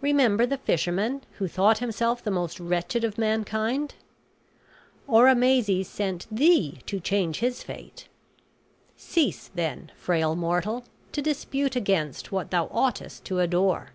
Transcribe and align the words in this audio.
Remember 0.00 0.46
the 0.46 0.56
fisherman 0.58 1.22
who 1.38 1.48
thought 1.48 1.78
himself 1.78 2.22
the 2.22 2.30
most 2.30 2.60
wretched 2.60 3.02
of 3.02 3.18
mankind. 3.18 3.96
Oromazes 5.08 5.86
sent 5.88 6.28
thee 6.30 6.78
to 6.86 7.00
change 7.00 7.40
his 7.40 7.60
fate. 7.64 8.06
Cease, 8.96 9.48
then, 9.48 9.90
frail 9.96 10.36
mortal, 10.36 10.84
to 11.10 11.20
dispute 11.20 11.74
against 11.74 12.30
what 12.30 12.52
thou 12.52 12.66
oughtest 12.66 13.24
to 13.24 13.40
adore." 13.40 13.88